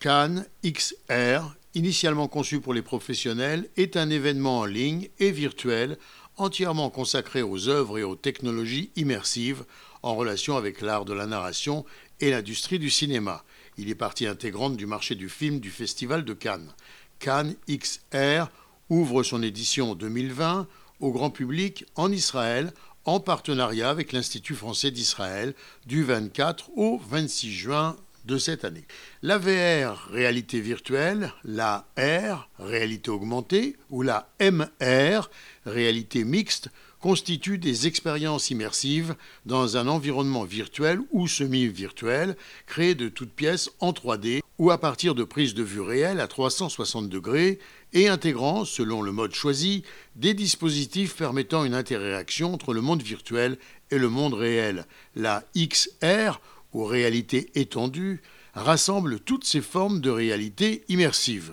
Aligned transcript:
Cannes 0.00 0.46
XR, 0.64 1.56
initialement 1.74 2.28
conçu 2.28 2.60
pour 2.60 2.72
les 2.72 2.82
professionnels, 2.82 3.68
est 3.76 3.96
un 3.96 4.10
événement 4.10 4.60
en 4.60 4.64
ligne 4.64 5.08
et 5.18 5.32
virtuel 5.32 5.98
entièrement 6.36 6.88
consacré 6.88 7.42
aux 7.42 7.68
œuvres 7.68 7.98
et 7.98 8.04
aux 8.04 8.14
technologies 8.14 8.92
immersives 8.94 9.64
en 10.04 10.14
relation 10.14 10.56
avec 10.56 10.82
l'art 10.82 11.04
de 11.04 11.14
la 11.14 11.26
narration 11.26 11.84
et 12.20 12.30
l'industrie 12.30 12.78
du 12.78 12.90
cinéma. 12.90 13.44
Il 13.76 13.90
est 13.90 13.96
partie 13.96 14.28
intégrante 14.28 14.76
du 14.76 14.86
marché 14.86 15.16
du 15.16 15.28
film 15.28 15.58
du 15.58 15.70
Festival 15.70 16.24
de 16.24 16.32
Cannes. 16.32 16.72
Cannes 17.18 17.56
XR 17.68 18.52
ouvre 18.90 19.24
son 19.24 19.42
édition 19.42 19.96
2020 19.96 20.68
au 21.00 21.10
grand 21.10 21.30
public 21.30 21.84
en 21.96 22.12
Israël 22.12 22.72
en 23.04 23.18
partenariat 23.18 23.90
avec 23.90 24.12
l'Institut 24.12 24.54
français 24.54 24.92
d'Israël 24.92 25.54
du 25.86 26.04
24 26.04 26.70
au 26.76 26.98
26 26.98 27.52
juin 27.52 27.96
de 28.28 28.38
cette 28.38 28.64
année. 28.64 28.84
La 29.22 29.38
VR, 29.38 30.08
réalité 30.12 30.60
virtuelle, 30.60 31.32
la 31.44 31.88
R, 31.98 32.48
réalité 32.60 33.10
augmentée, 33.10 33.76
ou 33.90 34.02
la 34.02 34.30
MR, 34.40 35.30
réalité 35.66 36.22
mixte, 36.22 36.68
constituent 37.00 37.58
des 37.58 37.86
expériences 37.86 38.50
immersives 38.50 39.14
dans 39.46 39.76
un 39.76 39.86
environnement 39.88 40.44
virtuel 40.44 41.00
ou 41.12 41.26
semi-virtuel, 41.28 42.36
créé 42.66 42.94
de 42.94 43.08
toutes 43.08 43.32
pièces 43.32 43.70
en 43.80 43.92
3D 43.92 44.40
ou 44.58 44.70
à 44.70 44.78
partir 44.78 45.14
de 45.14 45.24
prises 45.24 45.54
de 45.54 45.62
vue 45.62 45.80
réelles 45.80 46.20
à 46.20 46.26
360 46.26 47.08
degrés 47.08 47.60
et 47.92 48.08
intégrant, 48.08 48.64
selon 48.64 49.00
le 49.00 49.12
mode 49.12 49.34
choisi, 49.34 49.84
des 50.16 50.34
dispositifs 50.34 51.16
permettant 51.16 51.64
une 51.64 51.74
interaction 51.74 52.52
entre 52.52 52.74
le 52.74 52.80
monde 52.80 53.02
virtuel 53.02 53.56
et 53.90 53.98
le 53.98 54.08
monde 54.08 54.34
réel. 54.34 54.84
La 55.14 55.44
XR, 55.56 56.40
ou 56.72 56.84
réalité 56.84 57.50
étendue, 57.54 58.20
rassemble 58.54 59.20
toutes 59.20 59.44
ces 59.44 59.60
formes 59.60 60.00
de 60.00 60.10
réalité 60.10 60.84
immersive. 60.88 61.52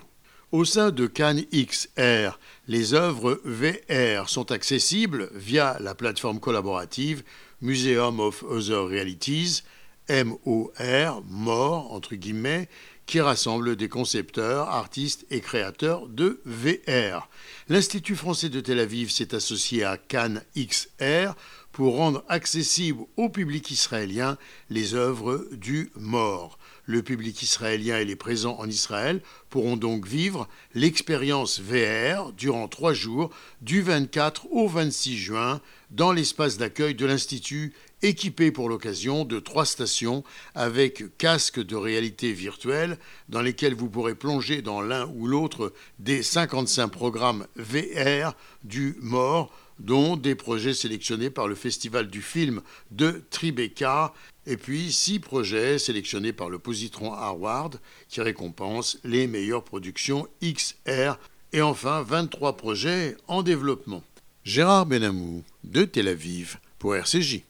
Au 0.51 0.63
sein 0.63 0.91
de 0.91 1.07
Cannes 1.07 1.43
XR, 1.53 2.39
les 2.67 2.93
œuvres 2.93 3.41
VR 3.43 4.29
sont 4.29 4.51
accessibles 4.51 5.29
via 5.33 5.77
la 5.81 5.95
plateforme 5.95 6.39
collaborative 6.39 7.23
Museum 7.61 8.19
of 8.19 8.43
Other 8.43 8.85
Realities, 8.85 9.63
MOR, 10.09 11.23
MOR 11.27 11.91
entre 11.91 12.15
guillemets, 12.15 12.69
qui 13.05 13.21
rassemble 13.21 13.75
des 13.75 13.89
concepteurs, 13.89 14.69
artistes 14.69 15.25
et 15.29 15.41
créateurs 15.41 16.07
de 16.07 16.41
VR. 16.45 17.29
L'Institut 17.69 18.15
français 18.15 18.49
de 18.49 18.59
Tel 18.61 18.79
Aviv 18.79 19.11
s'est 19.11 19.35
associé 19.35 19.83
à 19.83 19.97
Cannes 19.97 20.43
XR 20.57 21.33
pour 21.75 21.97
rendre 21.97 22.23
accessible 22.29 23.03
au 23.17 23.27
public 23.27 23.69
israélien 23.69 24.37
les 24.69 24.93
œuvres 24.93 25.45
du 25.51 25.91
mort. 25.97 26.57
Le 26.85 27.03
public 27.03 27.43
israélien 27.43 27.99
et 27.99 28.05
les 28.05 28.15
présents 28.15 28.55
en 28.59 28.69
Israël 28.69 29.21
pourront 29.49 29.75
donc 29.75 30.07
vivre 30.07 30.47
l'expérience 30.73 31.59
VR 31.59 32.31
durant 32.31 32.69
trois 32.69 32.93
jours, 32.93 33.29
du 33.61 33.81
24 33.81 34.47
au 34.51 34.69
26 34.69 35.17
juin, 35.17 35.59
dans 35.91 36.13
l'espace 36.13 36.57
d'accueil 36.57 36.95
de 36.95 37.05
l'Institut, 37.05 37.73
équipé 38.01 38.51
pour 38.51 38.69
l'occasion 38.69 39.25
de 39.25 39.39
trois 39.39 39.65
stations 39.65 40.23
avec 40.53 41.17
casques 41.17 41.61
de 41.61 41.75
réalité 41.75 42.31
virtuelle, 42.31 42.97
dans 43.27 43.41
lesquels 43.41 43.75
vous 43.75 43.89
pourrez 43.89 44.15
plonger 44.15 44.61
dans 44.61 44.79
l'un 44.79 45.07
ou 45.07 45.27
l'autre 45.27 45.73
des 45.99 46.23
55 46.23 46.87
programmes 46.87 47.47
VR 47.57 48.33
du 48.63 48.95
mort 49.01 49.51
dont 49.79 50.15
des 50.15 50.35
projets 50.35 50.73
sélectionnés 50.73 51.29
par 51.29 51.47
le 51.47 51.55
Festival 51.55 52.07
du 52.07 52.21
film 52.21 52.61
de 52.91 53.23
Tribeca, 53.29 54.13
et 54.45 54.57
puis 54.57 54.91
six 54.91 55.19
projets 55.19 55.79
sélectionnés 55.79 56.33
par 56.33 56.49
le 56.49 56.59
Positron 56.59 57.13
Award, 57.13 57.79
qui 58.07 58.21
récompense 58.21 58.99
les 59.03 59.27
meilleures 59.27 59.63
productions 59.63 60.27
XR, 60.43 61.17
et 61.53 61.61
enfin 61.61 62.01
23 62.03 62.57
projets 62.57 63.17
en 63.27 63.43
développement. 63.43 64.03
Gérard 64.43 64.85
Benamou, 64.85 65.43
de 65.63 65.83
Tel 65.85 66.07
Aviv, 66.07 66.57
pour 66.77 66.95
RCJ. 66.95 67.43